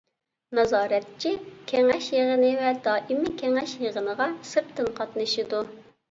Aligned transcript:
نازارەتچى 0.59 1.33
كېڭەش 1.71 2.07
يىغىنى 2.15 2.49
ۋە 2.61 2.71
دائىمىي 2.87 3.33
كېڭەش 3.41 3.75
يىغىنىغا 3.83 4.27
سىرتتىن 4.53 4.89
قاتنىشىدۇ. 5.01 5.61